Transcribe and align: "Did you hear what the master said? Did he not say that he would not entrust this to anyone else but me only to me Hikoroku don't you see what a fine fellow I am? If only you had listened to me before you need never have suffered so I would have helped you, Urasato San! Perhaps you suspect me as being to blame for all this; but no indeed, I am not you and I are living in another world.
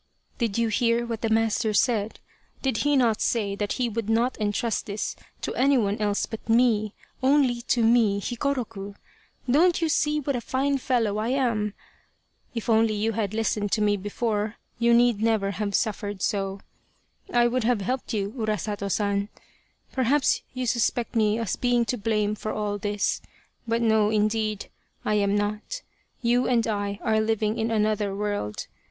"Did 0.39 0.57
you 0.57 0.69
hear 0.69 1.05
what 1.05 1.21
the 1.21 1.29
master 1.29 1.75
said? 1.75 2.19
Did 2.63 2.77
he 2.77 2.95
not 2.95 3.21
say 3.21 3.53
that 3.55 3.73
he 3.73 3.87
would 3.87 4.09
not 4.09 4.35
entrust 4.41 4.87
this 4.87 5.15
to 5.41 5.53
anyone 5.53 5.99
else 5.99 6.25
but 6.25 6.49
me 6.49 6.95
only 7.21 7.61
to 7.67 7.83
me 7.83 8.19
Hikoroku 8.19 8.95
don't 9.47 9.79
you 9.79 9.89
see 9.89 10.19
what 10.19 10.35
a 10.35 10.41
fine 10.41 10.79
fellow 10.79 11.19
I 11.19 11.27
am? 11.27 11.75
If 12.55 12.67
only 12.67 12.95
you 12.95 13.11
had 13.11 13.35
listened 13.35 13.71
to 13.73 13.81
me 13.83 13.95
before 13.95 14.55
you 14.79 14.91
need 14.95 15.21
never 15.21 15.51
have 15.51 15.75
suffered 15.75 16.23
so 16.23 16.61
I 17.31 17.47
would 17.47 17.63
have 17.65 17.81
helped 17.81 18.11
you, 18.11 18.31
Urasato 18.35 18.91
San! 18.91 19.29
Perhaps 19.91 20.41
you 20.55 20.65
suspect 20.65 21.15
me 21.15 21.37
as 21.37 21.55
being 21.55 21.85
to 21.85 21.95
blame 21.95 22.33
for 22.33 22.51
all 22.51 22.79
this; 22.79 23.21
but 23.67 23.83
no 23.83 24.09
indeed, 24.09 24.65
I 25.05 25.13
am 25.21 25.35
not 25.37 25.83
you 26.23 26.47
and 26.47 26.65
I 26.65 26.97
are 27.03 27.19
living 27.21 27.59
in 27.59 27.69
another 27.69 28.15
world. 28.15 28.65